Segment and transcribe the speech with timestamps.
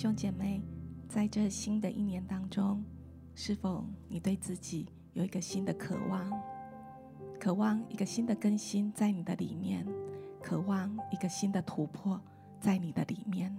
[0.00, 0.62] 兄姐妹，
[1.10, 2.82] 在这新的一年当中，
[3.34, 6.42] 是否你对自己有一个新的渴望？
[7.38, 9.86] 渴望一个新的更新在你的里面，
[10.42, 12.18] 渴望一个新的突破
[12.58, 13.54] 在你的里面。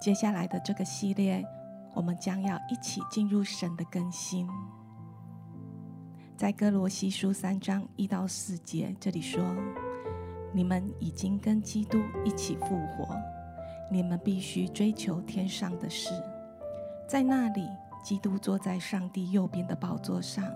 [0.00, 1.44] 接下来的这个系列，
[1.92, 4.48] 我们将要一起进入神的更新。
[6.36, 9.42] 在哥罗西书三章一到四节，这里说
[10.54, 13.20] ：“你们已经跟基督一起复活，
[13.92, 16.14] 你们必须追求天上的事，
[17.06, 17.68] 在那里，
[18.02, 20.50] 基督坐在上帝右边的宝座上。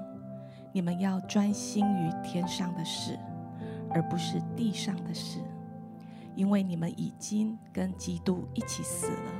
[0.72, 3.18] 你们要专心于天上的事，
[3.90, 5.40] 而不是地上的事，
[6.34, 9.32] 因为你们已经跟基督一起死了，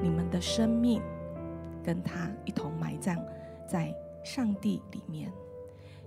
[0.00, 1.02] 你们的生命
[1.82, 3.16] 跟他一同埋葬
[3.68, 3.92] 在
[4.24, 5.32] 上帝里面。”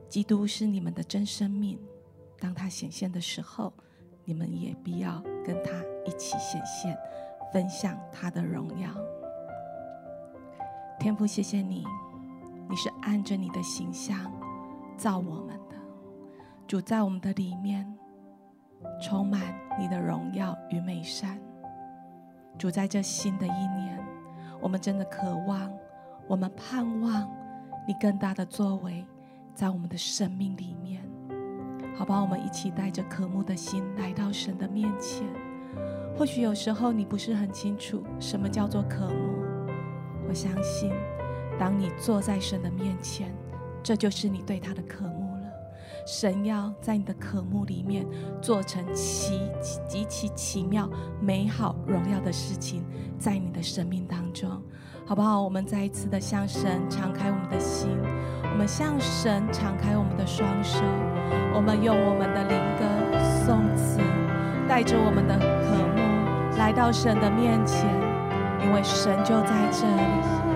[0.07, 1.77] 基督是你们的真生命，
[2.39, 3.73] 当他显现的时候，
[4.23, 5.71] 你们也必要跟他
[6.05, 6.95] 一起显现，
[7.51, 8.87] 分享他的荣耀。
[10.99, 11.83] 天父，谢谢你，
[12.69, 14.31] 你是按着你的形象
[14.95, 15.75] 造我们的，
[16.67, 17.91] 主在我们的里面
[19.01, 19.41] 充满
[19.79, 21.39] 你的荣耀与美善。
[22.55, 23.99] 主在这新的一年，
[24.61, 25.71] 我们真的渴望，
[26.27, 27.27] 我们盼望
[27.87, 29.03] 你更大的作为。
[29.55, 31.01] 在我们的生命里面，
[31.97, 35.27] 好吧，我们一起带着渴慕的心来到神的面前。
[36.17, 39.33] 或许有时候你不是很清楚什么叫做渴慕，
[40.27, 40.91] 我相信，
[41.57, 43.33] 当你坐在神的面前，
[43.81, 45.43] 这就是你对他的渴慕了。
[46.05, 48.05] 神要在你的渴慕里面
[48.41, 49.39] 做成奇
[49.87, 50.89] 极其奇妙、
[51.21, 52.83] 美好、荣耀的事情，
[53.17, 54.49] 在你的生命当中。
[55.05, 55.41] 好不好？
[55.41, 57.89] 我们再一次的向神敞开我们的心，
[58.43, 60.83] 我们向神敞开我们的双手，
[61.55, 62.85] 我们用我们的灵歌
[63.43, 63.99] 颂词，
[64.67, 65.58] 带着我们的
[66.59, 67.85] 来到神的面前，
[68.61, 70.48] 因为神就在这里。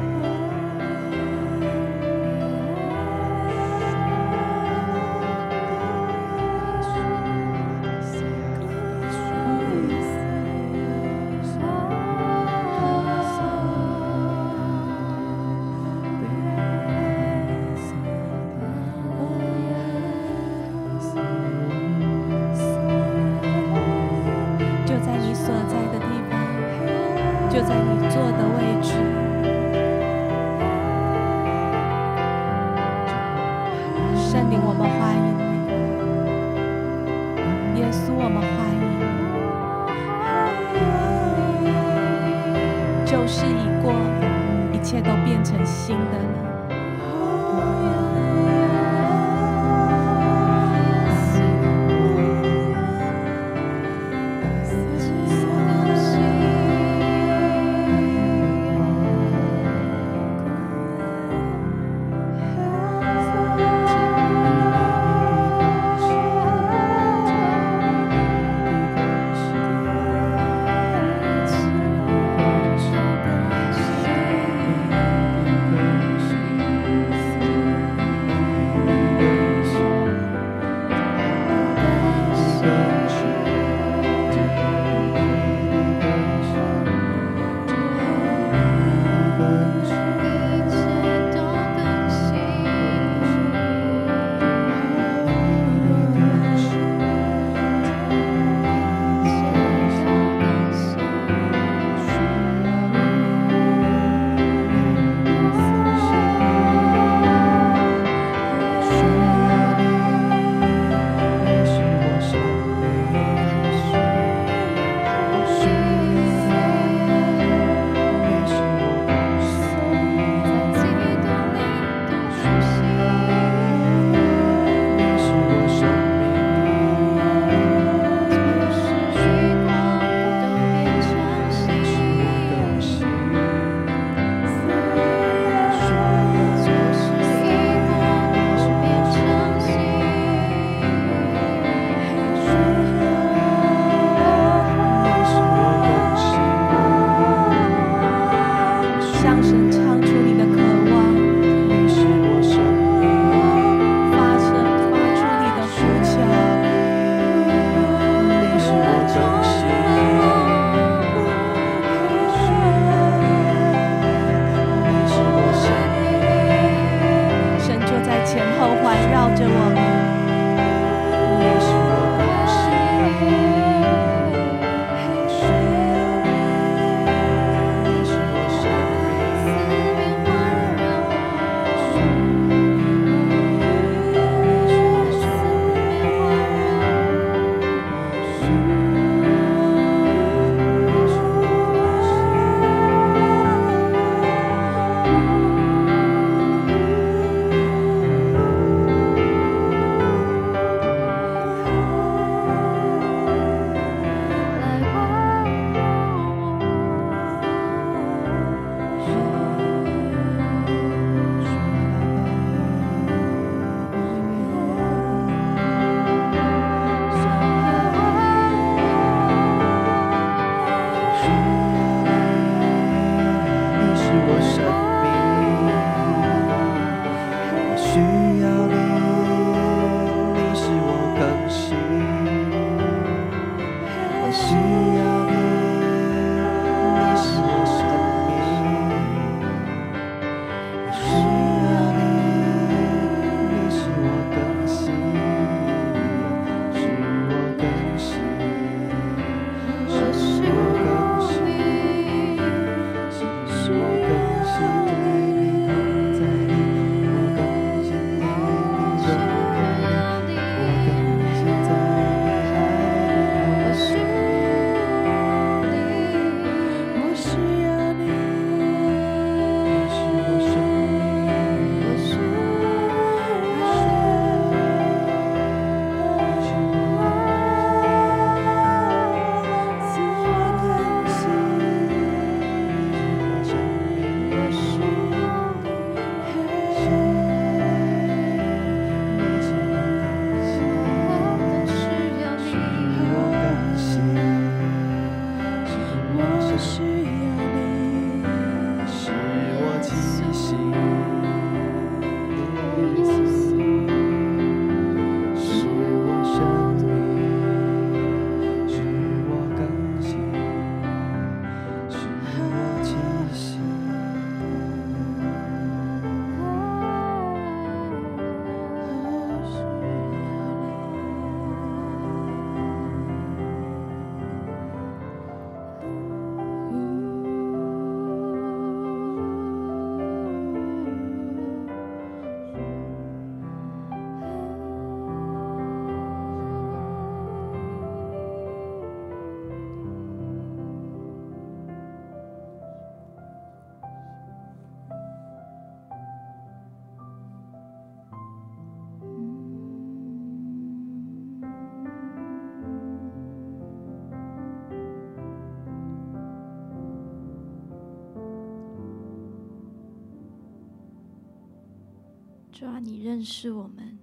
[362.63, 363.99] 主啊，你认识我们，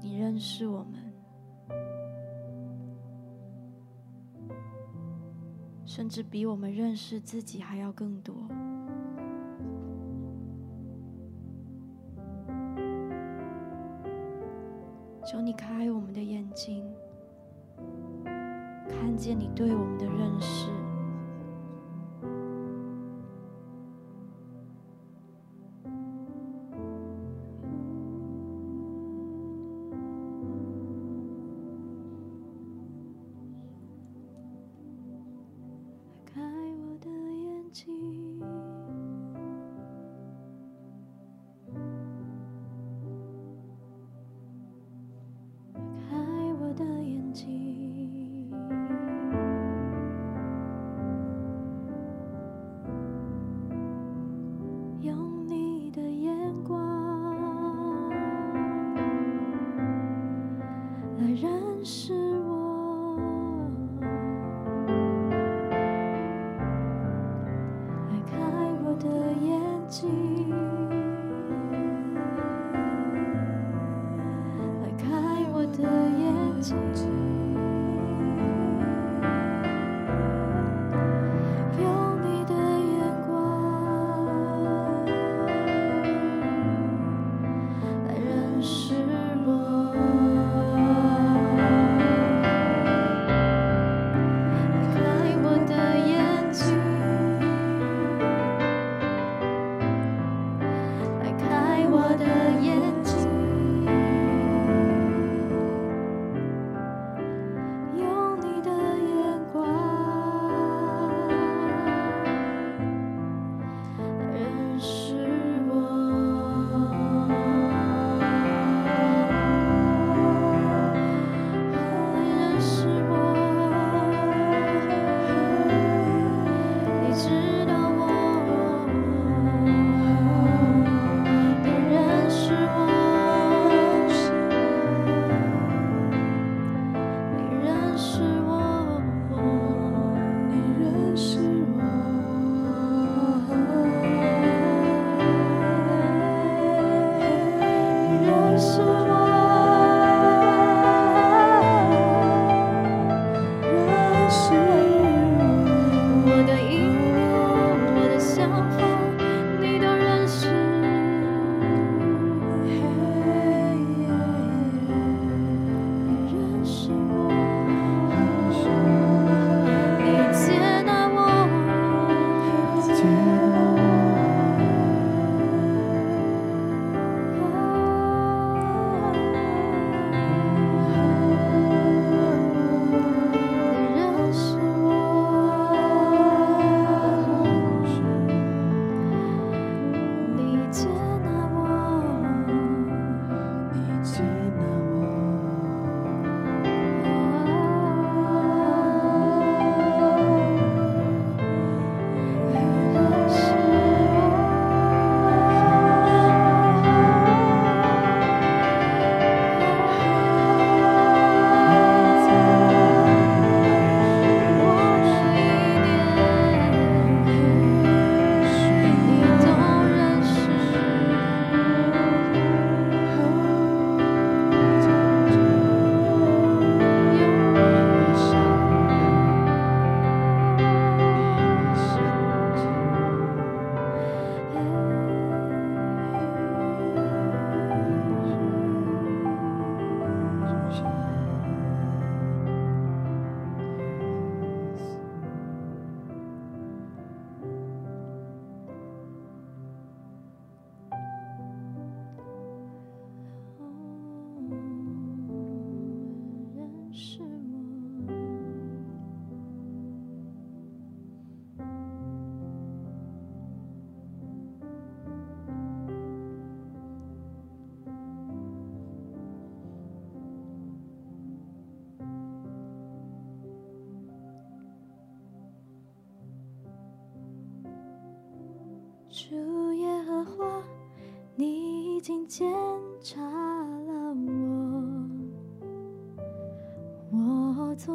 [0.00, 1.12] 你认识我们，
[5.84, 8.34] 甚至比我们认识自己还要更多。
[15.26, 16.90] 求你开我们的眼睛，
[18.88, 20.70] 看见你对我们的认识。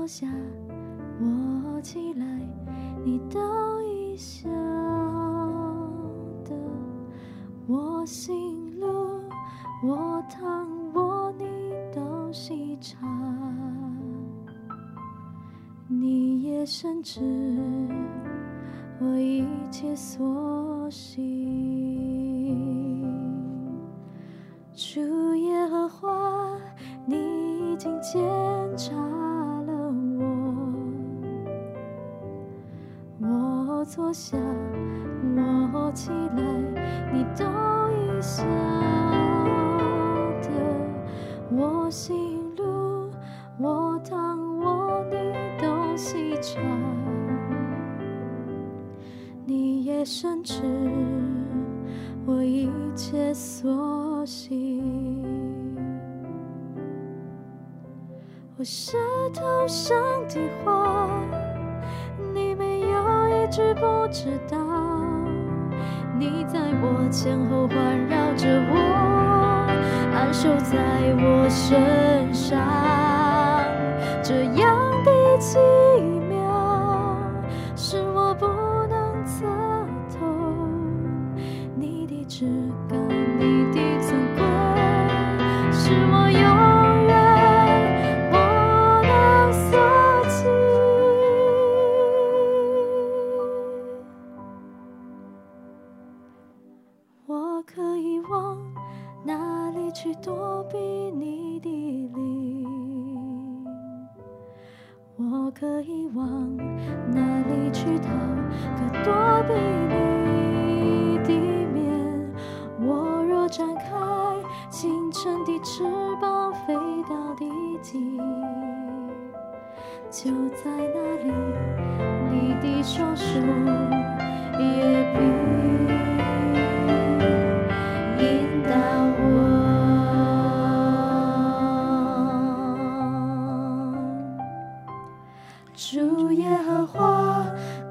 [0.06, 0.28] 我坐下，
[1.20, 2.26] 我起来，
[3.04, 4.48] 你都已晓
[6.44, 6.54] 得，
[7.66, 9.20] 我行路，
[9.84, 11.44] 我躺卧，你
[11.92, 13.00] 都细察，
[15.88, 17.20] 你也深知
[19.00, 21.26] 我一切所行。
[24.76, 26.56] 主耶和华，
[27.08, 28.22] 你已经见
[33.96, 34.38] 坐下，
[35.74, 36.44] 我起来，
[37.14, 37.46] 你都
[37.92, 38.44] 已晓
[40.42, 40.50] 得。
[41.50, 42.14] 我行
[42.58, 43.10] 路，
[43.58, 46.60] 我躺卧，你都细察，
[49.46, 50.62] 你也深知
[52.26, 55.24] 我一切所行。
[58.58, 58.98] 我舌
[59.34, 59.98] 头上
[60.28, 61.08] 的话，
[63.56, 64.58] 你知不知道。
[66.20, 68.76] 你在我前后环绕着我，
[70.14, 70.76] 安守在
[71.16, 72.60] 我身上，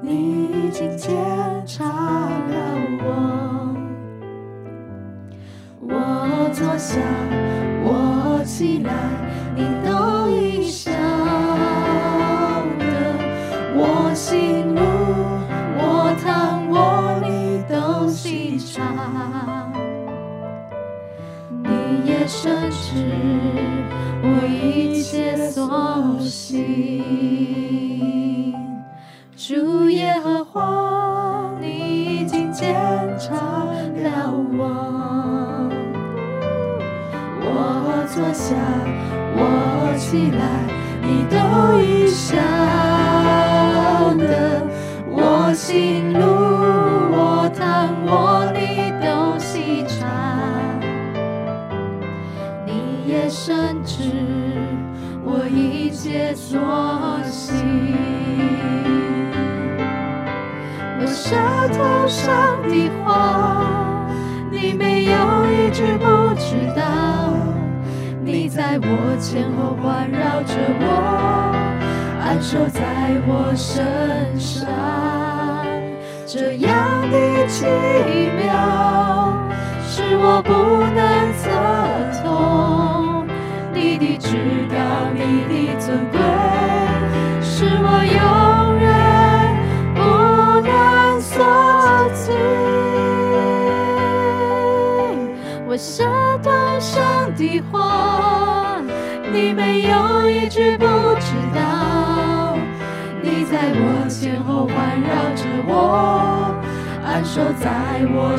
[0.07, 1.15] 你已经检
[1.65, 2.53] 查了
[3.01, 3.07] 我，
[5.81, 6.99] 我坐下，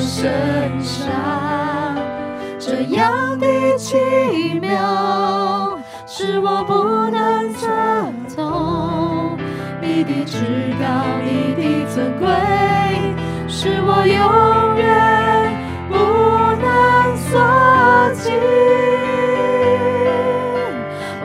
[0.07, 1.05] 身上，
[2.61, 3.97] 这样的奇
[4.61, 7.67] 妙，是我不能测
[8.37, 9.37] 透。
[9.83, 10.39] 你的至
[10.79, 10.87] 高，
[11.25, 12.29] 你的尊贵，
[13.49, 14.87] 是我永远
[15.89, 15.97] 不
[16.63, 16.67] 能。
[17.29, 17.41] 所
[18.15, 18.31] 及，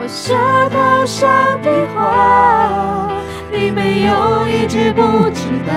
[0.08, 0.34] 舌
[0.70, 1.30] 头上
[1.62, 3.08] 的话，
[3.52, 5.72] 你没有一句不知道。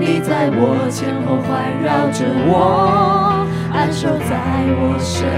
[0.00, 4.32] 你在我前后环绕着我，安守在
[4.80, 5.28] 我身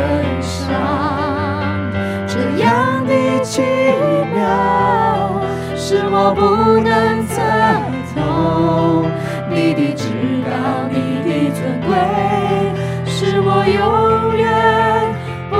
[0.40, 0.62] 上。
[2.28, 3.60] 这样的奇
[4.32, 5.42] 妙，
[5.76, 7.82] 是我不能猜
[8.14, 9.04] 透。
[9.50, 10.06] 你的至
[10.46, 10.94] 高，你
[11.26, 11.90] 的尊贵，
[13.04, 14.46] 是我永远
[15.50, 15.56] 不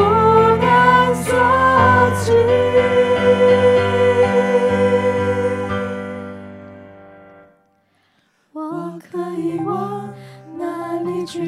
[0.63, 1.27] 能所
[2.23, 2.31] 及。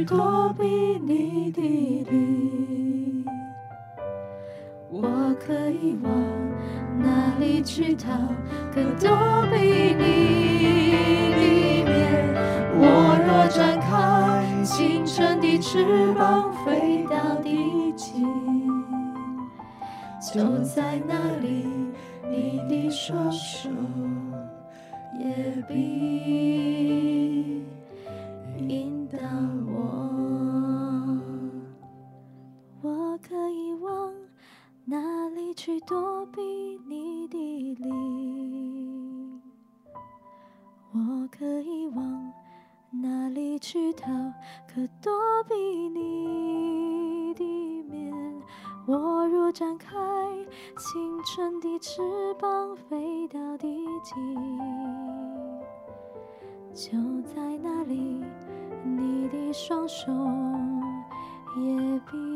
[0.06, 0.66] 躲避
[0.98, 1.62] 你的
[2.10, 3.24] 灵？
[4.90, 6.12] 我可以往
[6.98, 8.12] 哪里去逃？
[8.72, 9.08] 可躲
[9.50, 10.02] 避你
[11.32, 11.44] 的
[11.90, 11.92] 面？
[12.76, 12.82] 我
[13.26, 18.22] 若展开清晨的翅膀，飞到地极，
[20.32, 21.66] 就在那里，
[22.30, 23.70] 你的双手
[25.18, 25.72] 也必
[28.58, 29.18] 引导
[29.66, 29.72] 我。
[32.82, 34.12] 我可以往
[34.84, 36.42] 哪里去躲避
[36.86, 39.40] 你的灵？
[40.92, 42.32] 我可以往
[42.90, 44.06] 哪里去逃？
[44.66, 45.12] 可躲
[45.48, 45.54] 避
[45.88, 48.12] 你的面？
[48.86, 49.88] 我若展开
[50.76, 52.02] 青春的翅
[52.38, 54.14] 膀，飞到地极，
[56.74, 58.22] 就在那里，
[58.84, 60.12] 你的双手
[61.56, 62.34] 也比。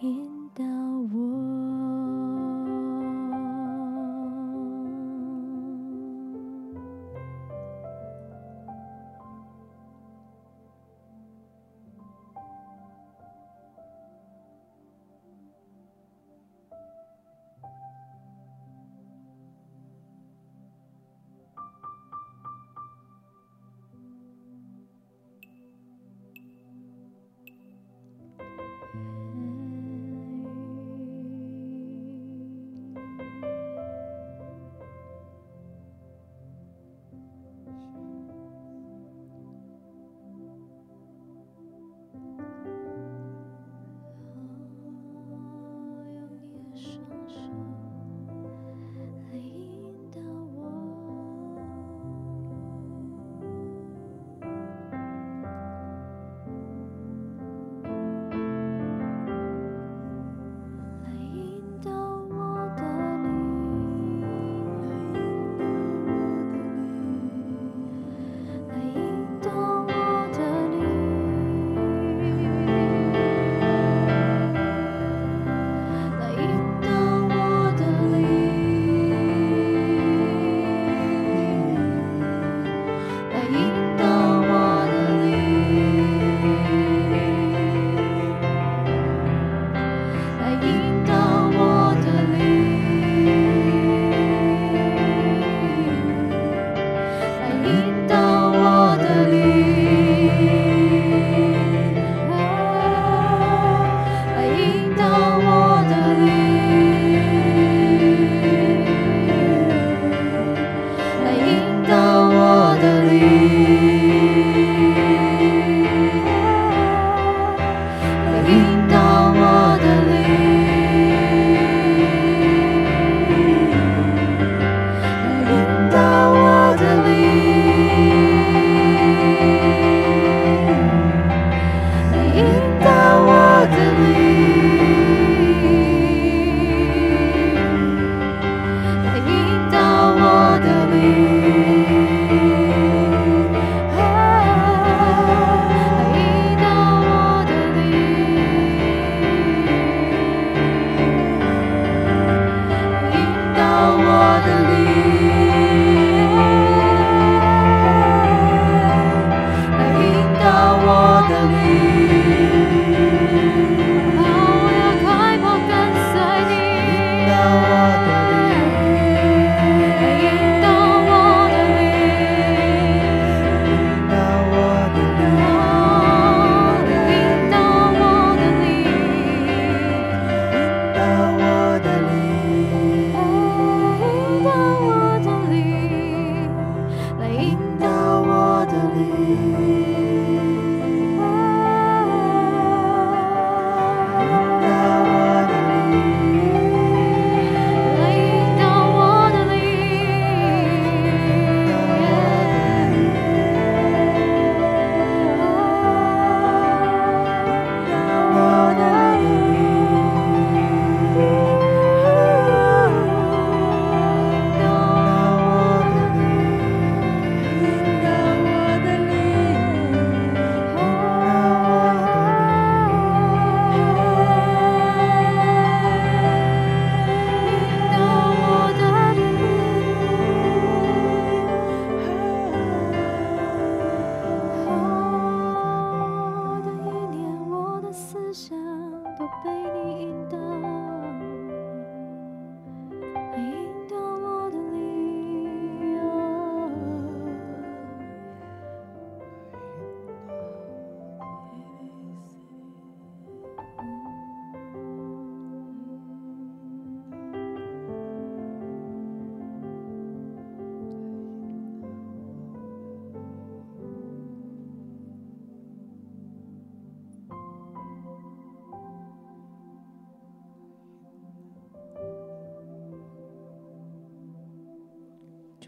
[0.00, 0.64] 引导
[1.12, 1.67] 我。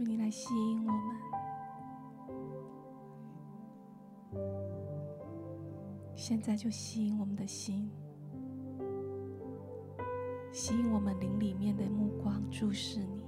[0.02, 1.16] 你来吸引我们。
[6.14, 7.90] 现在就吸引我们的心，
[10.52, 13.22] 吸引我们灵里面的目光注视你。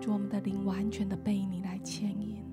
[0.00, 2.44] 祝，我们的灵完全的被你来牵引，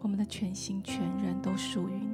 [0.00, 2.13] 我们的全心全人都属于你。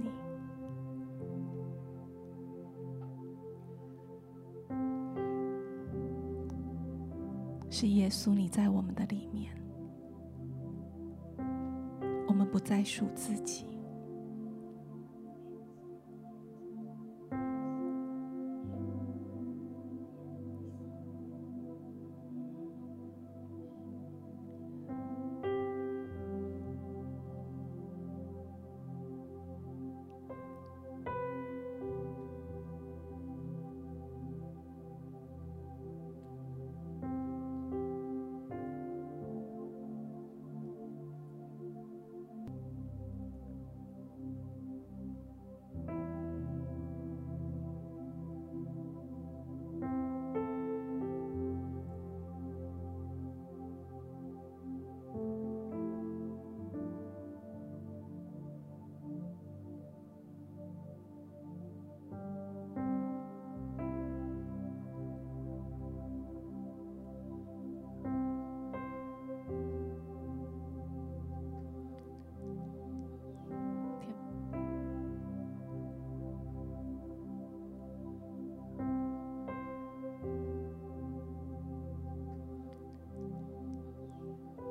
[8.11, 9.51] 稣，你在我们的里面，
[12.27, 13.80] 我们不再属自己。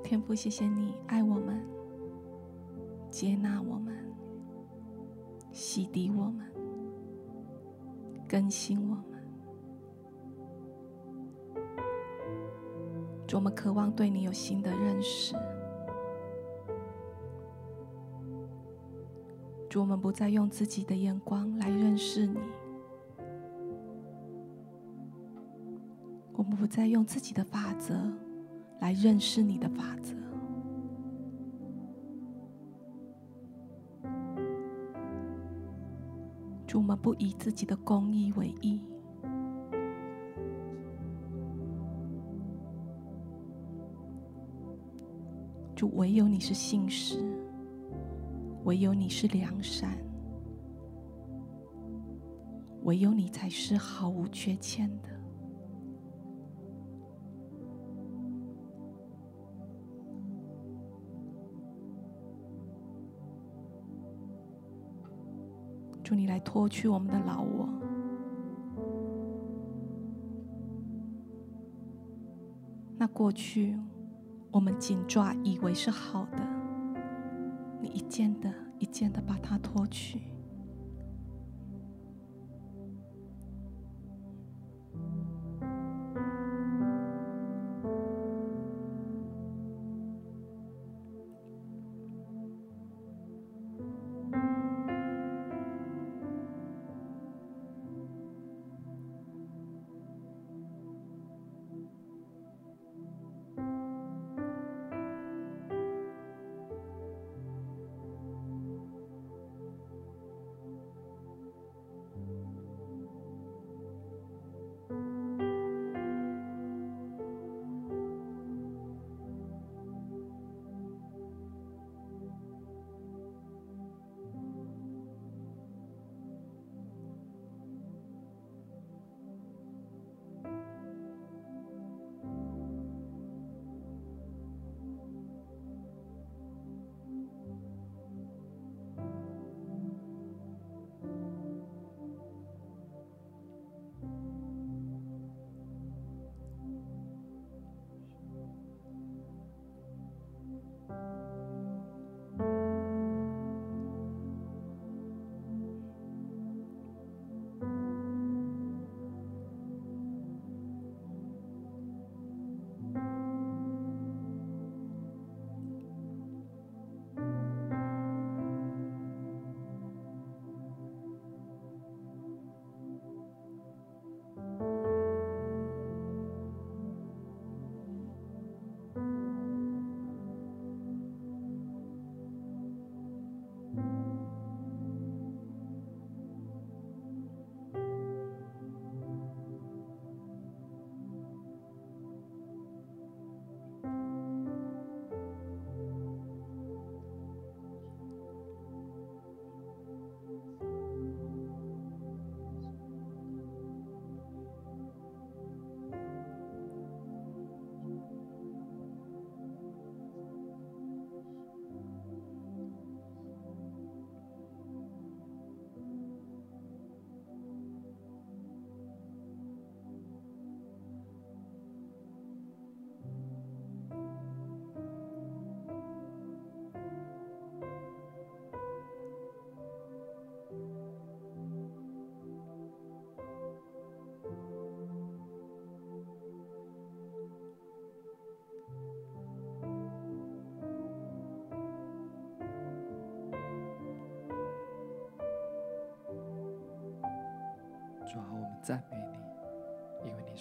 [0.10, 1.63] 天父，谢谢你爱我们，
[3.12, 3.95] 接纳我们，
[5.52, 6.52] 洗涤我们，
[8.28, 9.06] 更新我们。
[13.28, 15.36] 主，我们渴望对你有新的认识。
[19.69, 22.39] 主，我们不再用自己的眼光来认识你，
[26.34, 28.12] 我们不再用自己的法则。
[28.80, 30.15] 来认识你的法则，
[36.65, 38.82] 主，我们不以自己的公义为义，
[45.76, 47.22] 主，唯有你是信实，
[48.63, 49.98] 唯有你是良善，
[52.84, 55.19] 唯有你才是毫无缺欠的。
[66.10, 67.69] 祝，你来脱去我们的老我。
[72.98, 73.78] 那过去
[74.50, 76.39] 我们紧抓以为是好的，
[77.80, 80.19] 你一件的一件的把它脱去。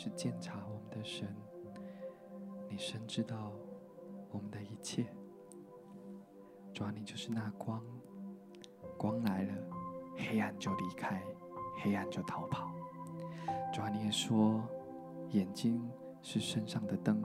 [0.01, 1.27] 是鉴察我们的神，
[2.69, 3.51] 你深知道
[4.31, 5.05] 我们的一切。
[6.73, 7.83] 主啊，你就是那光，
[8.97, 9.53] 光来了，
[10.17, 11.21] 黑暗就离开，
[11.83, 12.71] 黑暗就逃跑。
[13.73, 14.63] 主啊，你也说，
[15.31, 15.91] 眼睛
[16.23, 17.21] 是身上的灯，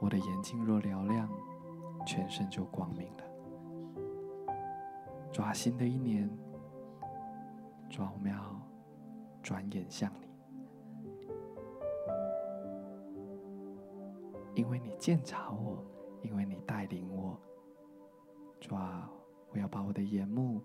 [0.00, 1.26] 我的眼睛若嘹亮，
[2.06, 3.24] 全身就光明了。
[5.32, 6.28] 主啊，新的一年，
[7.88, 8.60] 主啊，我们要
[9.42, 10.25] 转眼向你，
[14.56, 15.84] 因为你鉴察我，
[16.22, 17.38] 因为你带领我。
[18.58, 19.08] 主啊，
[19.50, 20.62] 我要把我的眼目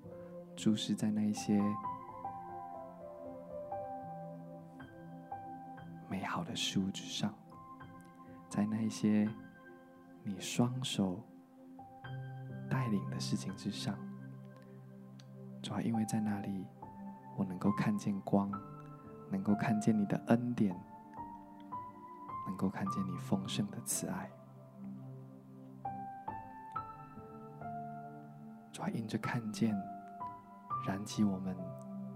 [0.55, 1.61] 注视在那一些
[6.09, 7.33] 美好的事物之上，
[8.47, 9.29] 在那一些
[10.23, 11.21] 你双手
[12.69, 13.93] 带领的事情之上。
[15.61, 16.65] 主啊，因为在那里，
[17.37, 18.49] 我能够看见光，
[19.29, 20.73] 能够看见你的恩典，
[22.51, 24.29] 能够看见你丰盛的慈爱。
[28.73, 29.73] 主啊，因着看见，
[30.85, 31.55] 燃起我们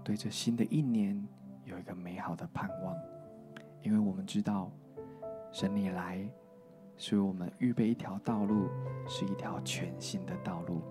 [0.04, 1.26] 对这新的一年
[1.64, 2.94] 有一个美好的盼望，
[3.80, 4.70] 因为我们知道，
[5.50, 6.28] 神你来，
[6.98, 8.68] 所以我们预备一条道路，
[9.08, 10.82] 是一条全新的道路，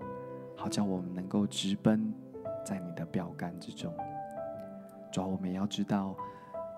[0.56, 2.12] 好叫我们能够直奔。
[2.64, 3.94] 在你的标杆之中，
[5.12, 6.16] 主啊，我们也要知道，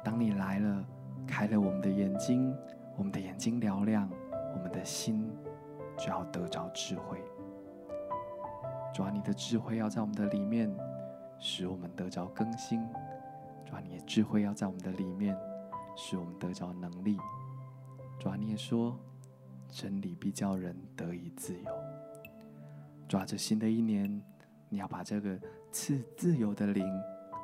[0.04, 0.84] 当你来了，
[1.28, 2.52] 开了我们的眼睛，
[2.96, 4.10] 我们的眼睛嘹亮，
[4.54, 5.30] 我们的心
[5.96, 7.22] 就要得着智慧。
[8.92, 10.74] 主啊，你的智慧要在我们的里面，
[11.38, 12.84] 使我们得着更新。
[13.64, 15.38] 主啊，你的智慧要在我们的里面，
[15.94, 17.18] 使我们得着能力。
[18.18, 18.98] 主啊，你也说，
[19.68, 21.70] 真理必叫人得以自由。
[23.06, 24.20] 主啊，这新的一年，
[24.68, 25.38] 你要把这个。
[25.70, 26.82] 赐自由的灵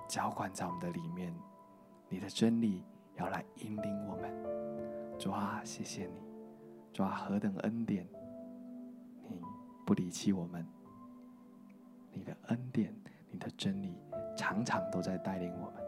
[0.09, 1.33] 浇灌在我们的里面，
[2.09, 2.83] 你的真理
[3.17, 4.31] 要来引领我们。
[5.19, 6.23] 主啊，谢谢你，
[6.93, 8.07] 主啊，何等恩典！
[9.29, 9.41] 你
[9.87, 10.67] 不离弃我们，
[12.13, 12.95] 你的恩典、
[13.31, 13.97] 你的真理
[14.37, 15.83] 常常都在带领我们。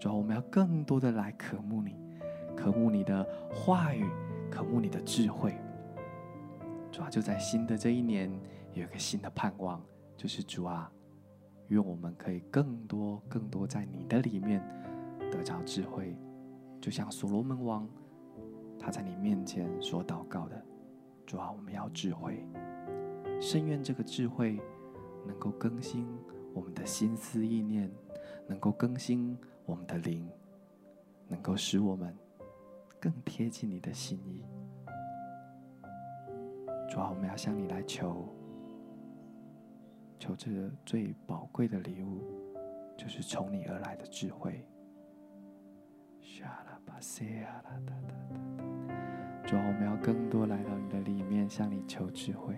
[0.00, 1.96] 主啊，我们要更多的来渴慕你，
[2.56, 4.04] 渴慕你的话语，
[4.50, 5.56] 渴慕你的智慧。
[6.90, 8.30] 主啊，就在新的这一年
[8.74, 9.80] 有一个新的盼望，
[10.16, 10.90] 就是主啊。
[11.68, 14.60] 愿我们可以更多、更多在你的里面
[15.30, 16.14] 得着智慧，
[16.82, 17.88] 就像所罗门王
[18.76, 20.60] 他在你面前所祷告的
[21.24, 22.44] ：“主啊，我们要智慧，
[23.40, 24.60] 深愿这个智慧
[25.24, 26.04] 能够更新
[26.52, 27.88] 我们的心思意念，
[28.48, 30.28] 能够更新我们的灵，
[31.28, 32.12] 能够使我们
[33.00, 34.44] 更贴近你的心意。”
[36.90, 38.26] 主啊，我们要向你来求。
[40.18, 42.22] 求这个最宝贵的礼物，
[42.96, 44.66] 就是从你而来的智慧。
[46.20, 46.71] 下来
[49.44, 52.54] 主啊，我们要更多来到你的里面，向你求智慧。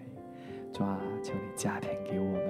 [0.72, 2.42] 主啊，求你加添给我们。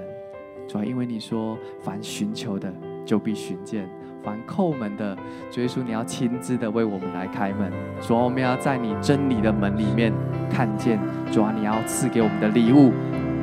[0.69, 2.73] 主啊，因为你说，凡寻求的
[3.07, 3.89] 就必寻见，
[4.23, 5.17] 凡叩门的，
[5.51, 7.73] 主耶稣你要亲自的为我们来开门。
[8.01, 10.13] 主啊，我们要在你真理的门里面
[10.51, 10.99] 看见。
[11.31, 12.93] 主啊，你要赐给我们的礼物。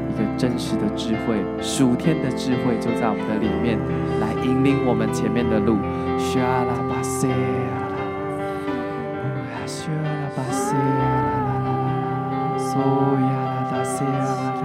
[0.09, 3.79] 一个真实的智慧，属天的智慧就在我们的里面，
[4.19, 5.77] 来引领我们前面的路。
[12.71, 14.63] 索呀拉达西呀拉达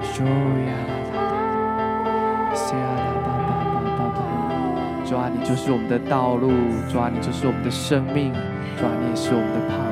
[0.00, 6.52] 索呀拉达西呀拉巴巴巴巴巴抓你就是我们的道路
[6.88, 8.32] 抓你就是我们的生命
[8.78, 9.91] 抓你也是我们的盘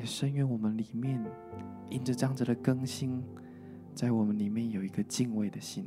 [0.00, 1.22] 也深愿我们里面，
[1.90, 3.22] 因着这样子的更新，
[3.94, 5.86] 在我们里面有一个敬畏的心。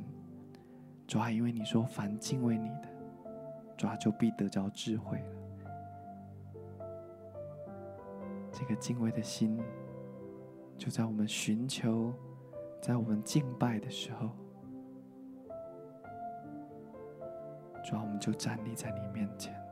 [1.07, 2.87] 主啊，因为你说凡敬畏你的，
[3.75, 5.25] 主啊，就必得着智慧了。
[8.51, 9.59] 这个敬畏的心。
[10.77, 12.13] 就在我们寻求，
[12.81, 14.29] 在我们敬拜的时候，
[17.83, 19.62] 主啊，我们就站立在你面前。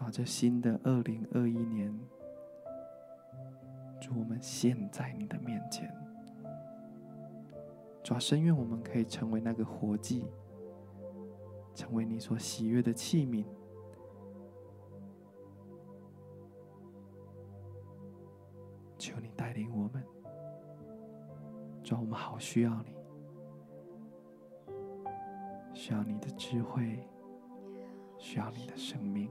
[0.00, 1.94] 把，这新的二零二一年，
[4.00, 5.94] 祝，我们现在你的面前。
[8.02, 10.24] 主啊，深愿我们可以成为那个活祭，
[11.74, 13.44] 成为你所喜悦的器皿。
[18.96, 20.02] 求你带领我们，
[21.82, 22.96] 主，我们好需要你，
[25.74, 27.06] 需要你的智慧，
[28.18, 29.30] 需要你的生命，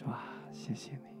[0.00, 1.19] 主啊，谢谢你。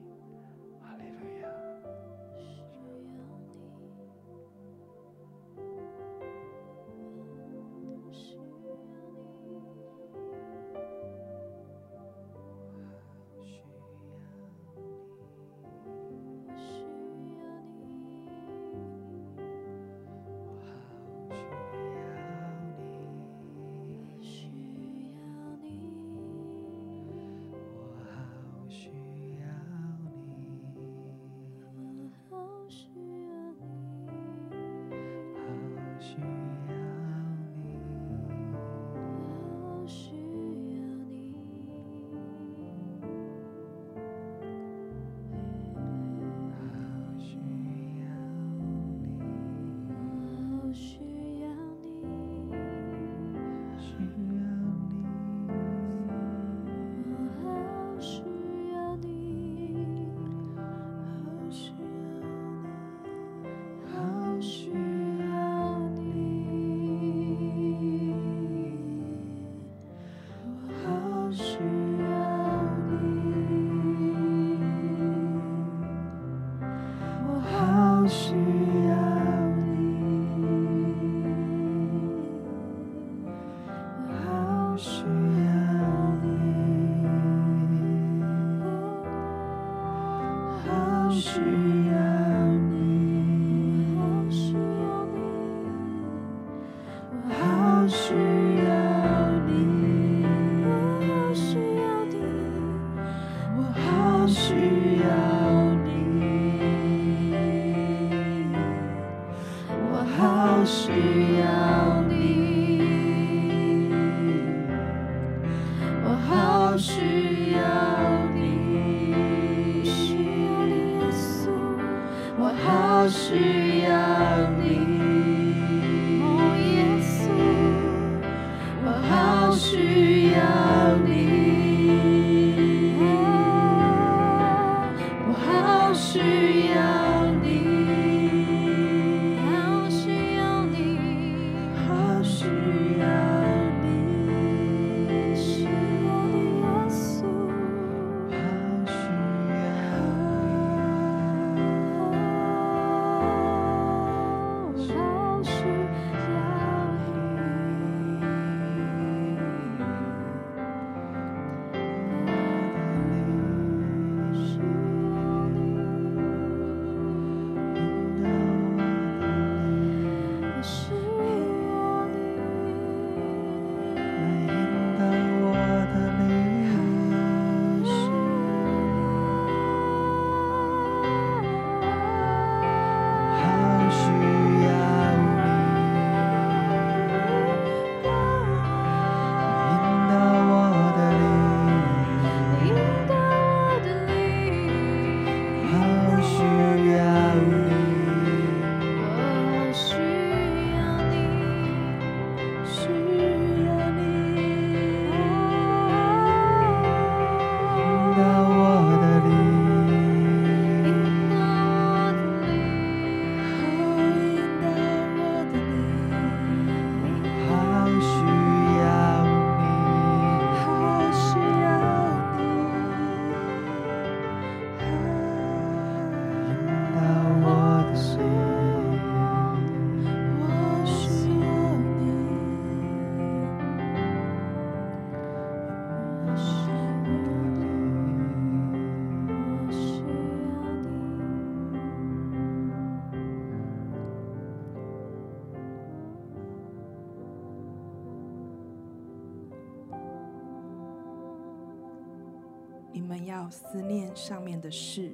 [253.50, 255.10] 思念上面的事，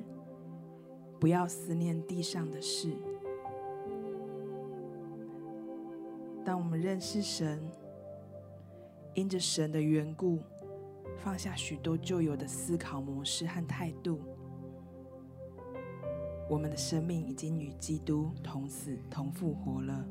[1.18, 2.96] 不要思念地上的事。
[6.44, 7.60] 当我们认识神，
[9.14, 10.40] 因着神的缘故，
[11.16, 14.20] 放下许多旧有的思考模式和态度，
[16.48, 20.06] 我们的生命已经与基督同死同复活了。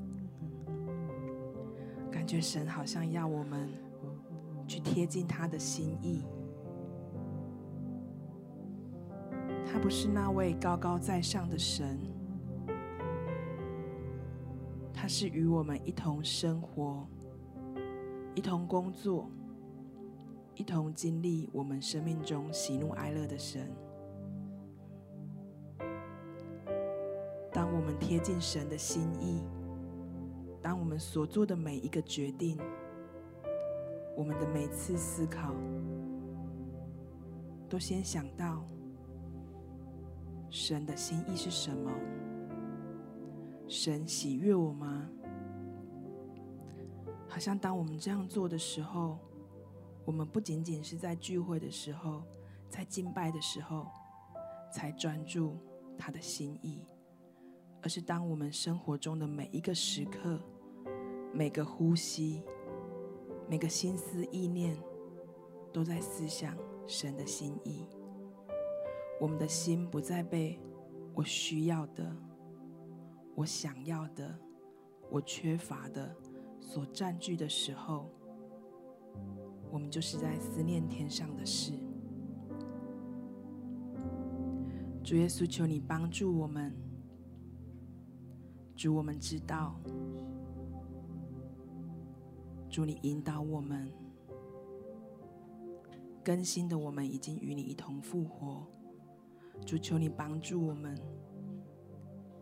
[2.12, 3.70] 感觉神好像要我们
[4.68, 6.24] 去贴近他的心意。
[9.76, 12.00] 他不是那位高高在上的神，
[14.94, 17.06] 他是与我们一同生活、
[18.36, 19.30] 一同工作、
[20.56, 23.70] 一同经历我们生命中喜怒哀乐的神。
[27.52, 29.44] 当我们贴近神的心意，
[30.62, 32.58] 当我们所做的每一个决定，
[34.16, 35.54] 我们的每次思考，
[37.68, 38.66] 都先想到。
[40.56, 41.92] 神的心意是什么？
[43.68, 45.06] 神喜悦我吗？
[47.28, 49.20] 好像当我们这样做的时候，
[50.06, 52.24] 我们不仅仅是在聚会的时候，
[52.70, 53.88] 在敬拜的时候
[54.72, 55.58] 才专注
[55.98, 56.88] 他的心意，
[57.82, 60.40] 而是当我们生活中的每一个时刻、
[61.34, 62.42] 每个呼吸、
[63.50, 64.78] 每个心思意念，
[65.74, 67.86] 都在思想神的心意。
[69.20, 70.60] 我们的心不再被
[71.14, 72.16] 我需要的、
[73.34, 74.38] 我想要的、
[75.10, 76.16] 我缺乏的
[76.60, 78.10] 所占据的时候，
[79.72, 81.74] 我们就是在思念天上的事。
[85.04, 86.76] 主耶稣，求你帮助我们。
[88.76, 89.80] 主，我们知道，
[92.70, 93.90] 主你引导我们，
[96.24, 98.68] 更新的我们已经与你一同复活。
[99.64, 101.00] 主，求你帮助我们，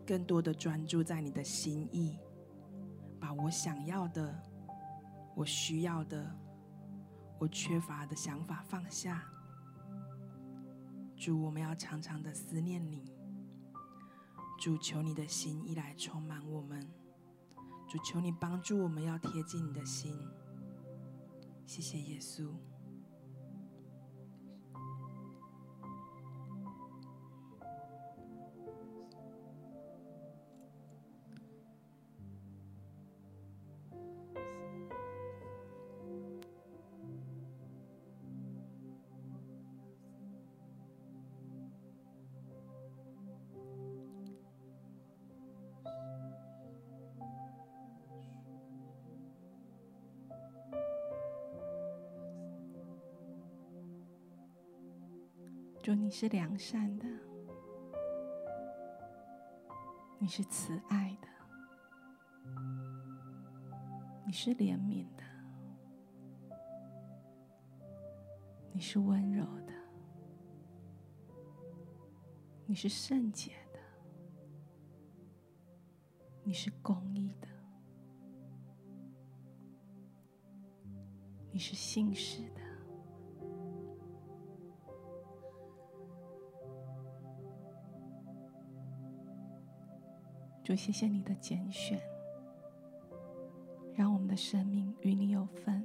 [0.06, 2.18] 更多的专注在你的心意，
[3.20, 4.42] 把我想要的、
[5.34, 6.34] 我需要的、
[7.38, 9.24] 我缺乏的想法放下。
[11.16, 13.12] 主，我们要常常的思念你。
[14.60, 16.80] 主，求你的心意来充满我们。
[17.88, 20.14] 主，求你帮助我们，要贴近你的心。
[21.66, 22.50] 谢谢耶稣。
[55.84, 57.06] 主，你是良善的，
[60.18, 61.28] 你是慈爱的，
[64.24, 65.22] 你是怜悯的，
[68.72, 69.74] 你是温柔的，
[72.64, 73.78] 你是圣洁的，
[76.44, 77.48] 你是公义的，
[81.52, 82.63] 你是信实的。
[90.64, 92.00] 主，谢谢你的拣选，
[93.94, 95.84] 让我们的生命与你有份。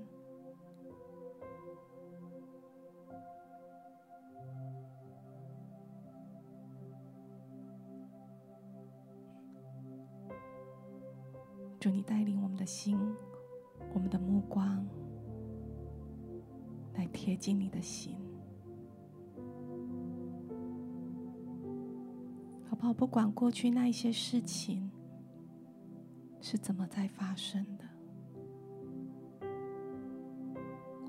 [11.78, 12.98] 主，你带领我们的心，
[13.94, 14.88] 我们的目光，
[16.94, 18.29] 来贴近你的心。
[22.82, 24.90] 好，不管过去那一些事情
[26.40, 27.84] 是怎么在发生的，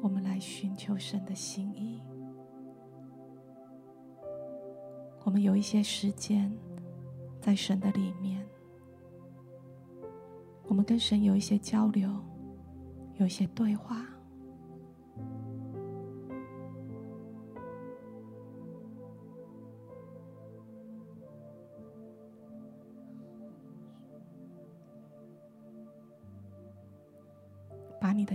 [0.03, 2.03] 我们来寻求神的心意。
[5.23, 6.53] 我们有一些时间
[7.41, 8.45] 在神的里面，
[10.67, 12.11] 我们跟神有一些交流，
[13.15, 14.05] 有一些对话。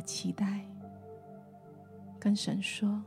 [0.05, 0.65] 期待
[2.19, 3.03] 跟神说。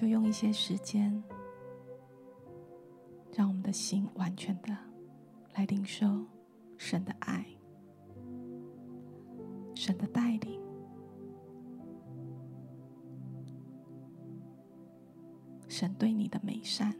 [0.00, 1.22] 就用一些时间，
[3.36, 4.74] 让我们的心完全的
[5.52, 6.24] 来领受
[6.78, 7.44] 神的爱、
[9.74, 10.58] 神的带领、
[15.68, 16.96] 神对你的美善。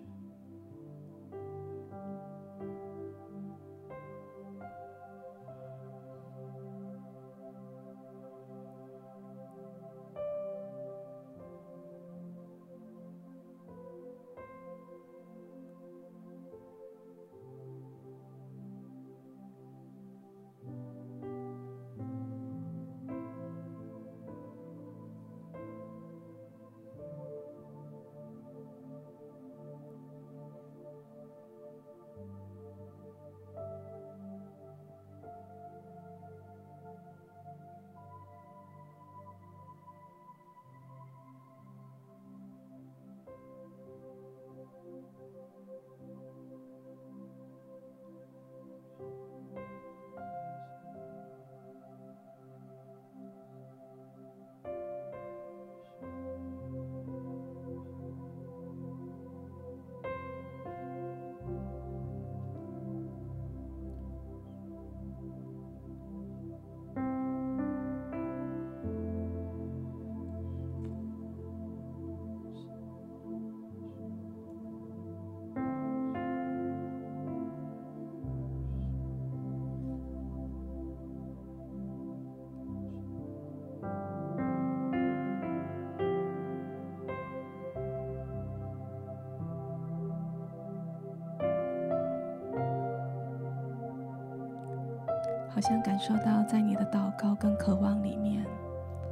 [95.61, 98.47] 好像感受到，在你的祷告跟渴望里面，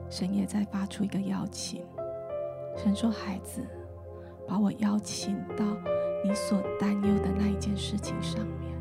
[0.08, 1.84] 神也在发出一个邀请。
[2.74, 3.60] 神说：“孩子，
[4.48, 5.62] 把我邀请到
[6.24, 8.72] 你所担忧的那一件事情上面，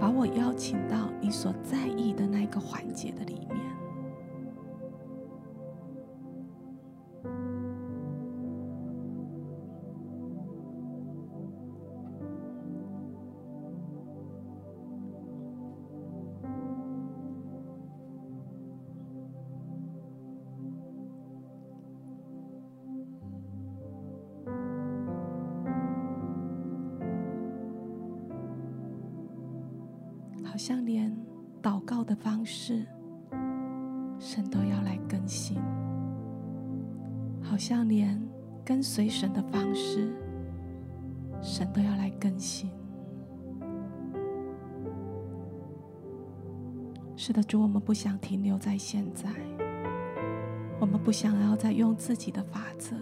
[0.00, 3.60] 把我邀请到你所在意的那个环节的里面。”
[47.90, 49.28] 不想停留在现在，
[50.78, 52.94] 我们不想要再用自己的法则。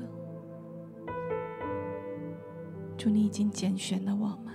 [2.97, 4.55] 主，你已经拣选了我们，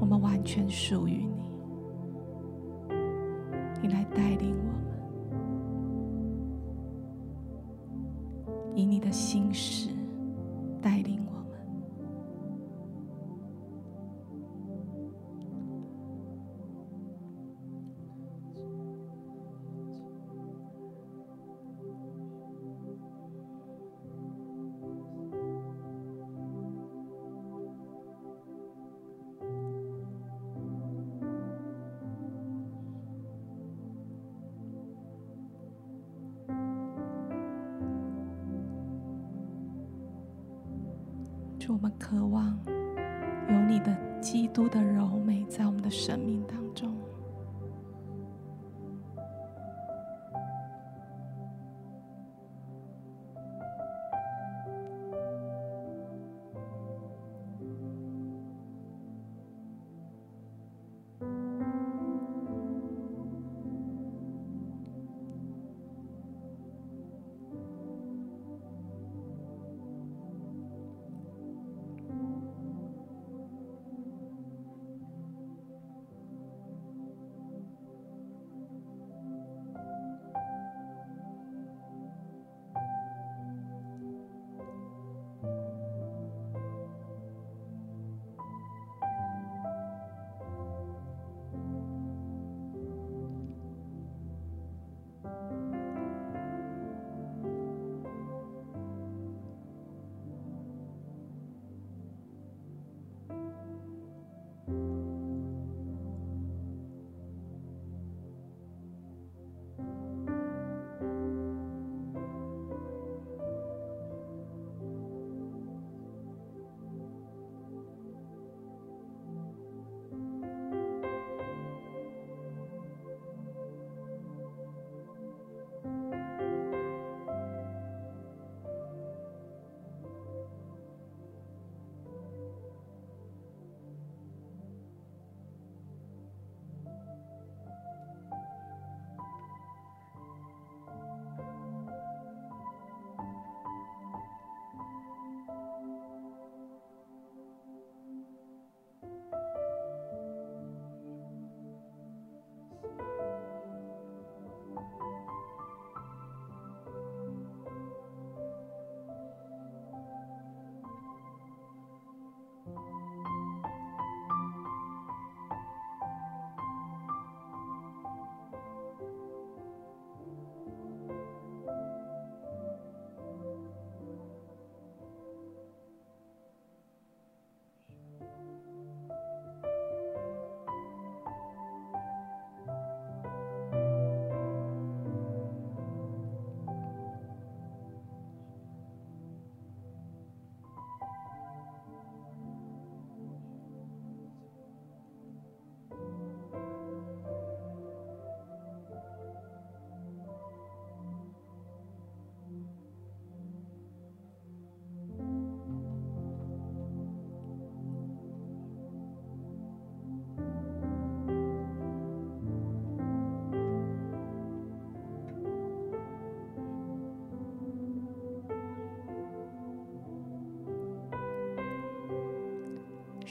[0.00, 1.51] 我们完全属于你。
[1.51, 1.51] 你
[41.64, 42.58] 是，我们渴望
[43.48, 46.92] 有你的基督的柔美在我们的生命当中。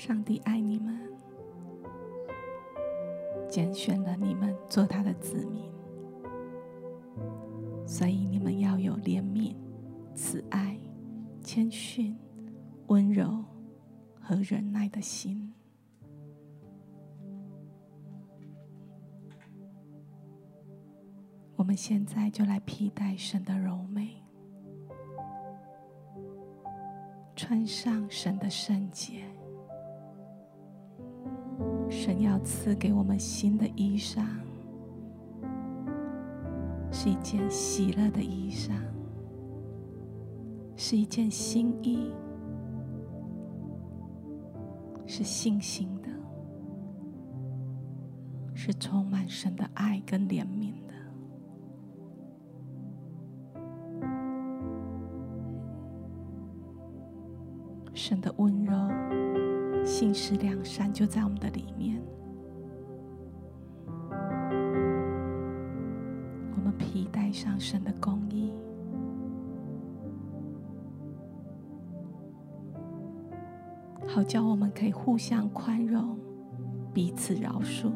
[0.03, 0.99] 上帝爱你们，
[3.47, 5.71] 拣选了你们做他的子民，
[7.85, 9.55] 所以你们要有怜悯、
[10.15, 10.75] 慈爱、
[11.43, 12.17] 谦逊、
[12.87, 13.45] 温柔
[14.19, 15.53] 和忍耐的心。
[21.55, 24.23] 我们现在就来披戴神的柔美，
[27.35, 29.20] 穿上神的圣洁。
[32.03, 34.25] 神要赐给我们新的衣裳
[36.91, 38.71] 是一件喜乐的衣裳
[40.75, 42.11] 是一件新衣
[45.05, 46.09] 是信心的
[48.55, 50.93] 是充满神的爱跟怜悯的。
[57.93, 59.20] 神的温柔
[60.01, 62.01] 信实、良善就在我们的里面。
[66.55, 68.51] 我们披戴上神的公义，
[74.07, 76.17] 好叫我们可以互相宽容，
[76.91, 77.91] 彼此饶恕。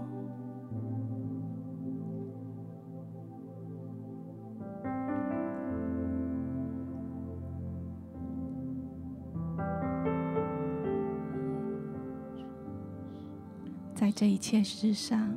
[14.15, 15.35] 这一切事上，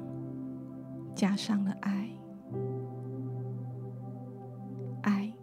[1.12, 2.08] 加上了爱，
[5.02, 5.34] 爱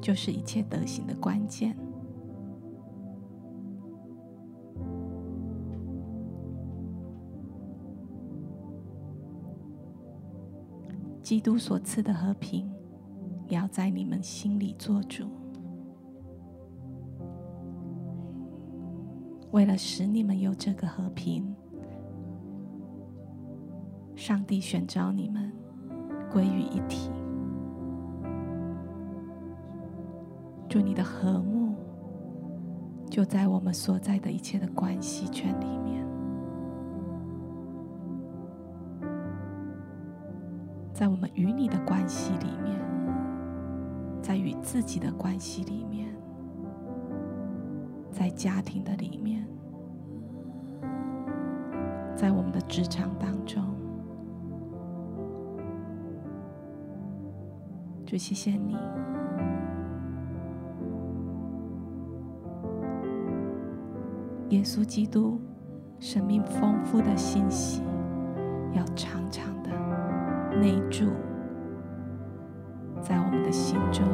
[0.00, 1.76] 就是一切德行的关键。
[11.20, 12.70] 基督所赐的和平，
[13.48, 15.26] 要在你们心里做主。
[19.50, 21.52] 为了使你们有这个和平。
[24.24, 25.52] 上帝选召你们
[26.32, 27.10] 归于一体，
[30.66, 31.74] 祝你的和睦
[33.10, 36.02] 就在我们所在的一切的关系圈里面，
[40.94, 42.80] 在我们与你的关系里面，
[44.22, 46.08] 在与自己的关系里面，
[48.10, 49.46] 在家庭的里面，
[52.16, 53.73] 在我们的职场当中。
[58.06, 58.76] 主谢谢你，
[64.50, 65.40] 耶稣基督，
[65.98, 67.82] 生命丰富的信息，
[68.72, 69.70] 要常常的
[70.60, 71.06] 内住
[73.00, 74.04] 在我们的心中。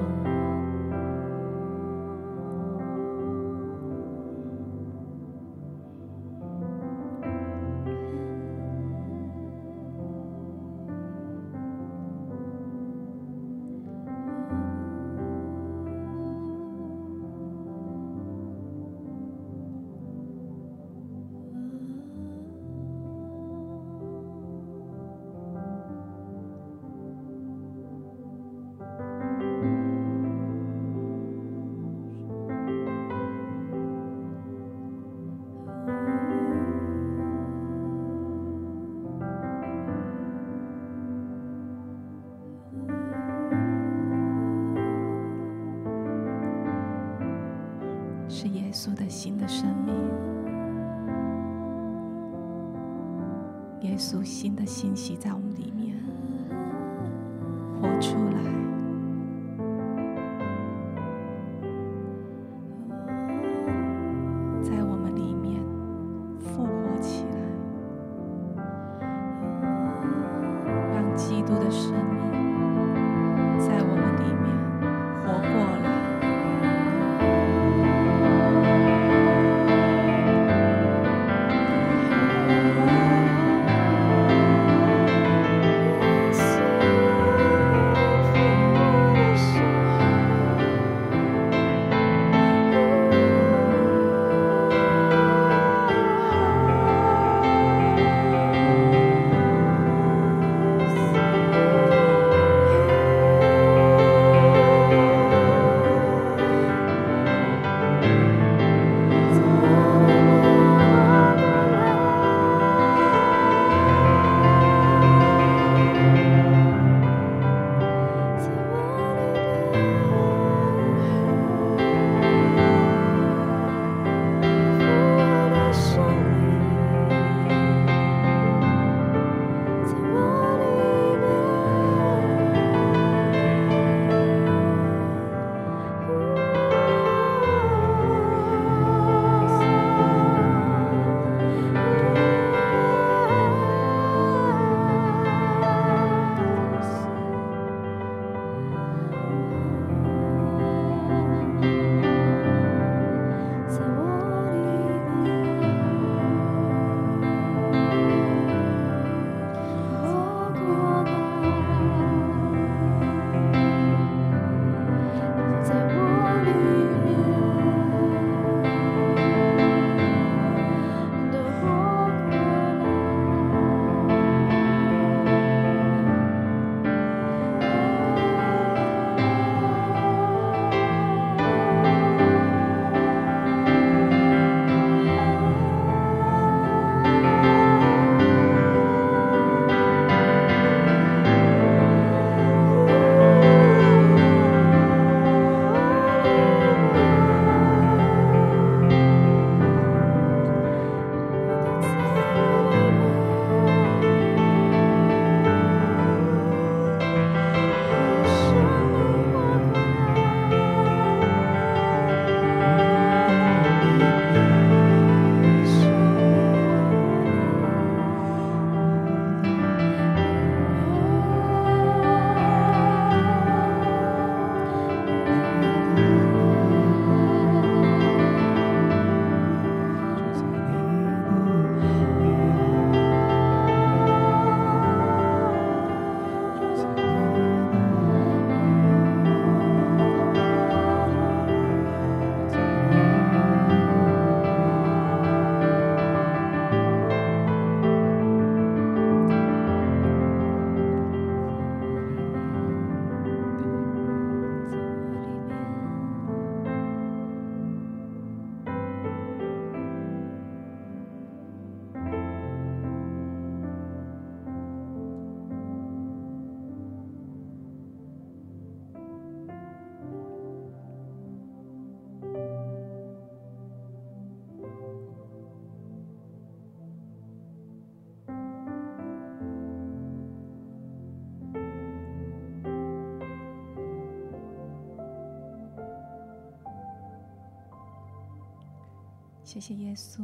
[289.50, 290.22] 谢谢耶稣。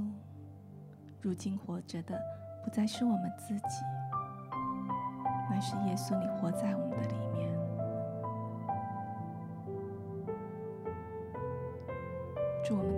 [1.21, 2.17] 如今活着的
[2.65, 3.83] 不再是我们自己，
[5.51, 7.53] 乃是耶稣，你活在我们的里面。
[12.65, 12.96] 祝我们